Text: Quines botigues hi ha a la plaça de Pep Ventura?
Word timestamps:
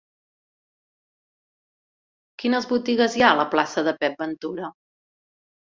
Quines 2.43 2.69
botigues 2.73 3.19
hi 3.19 3.27
ha 3.27 3.31
a 3.35 3.39
la 3.43 3.49
plaça 3.55 3.89
de 3.91 3.99
Pep 4.03 4.19
Ventura? 4.27 4.75